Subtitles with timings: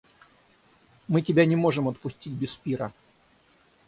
[1.07, 2.91] Мы тебя не можем отпустить без пира.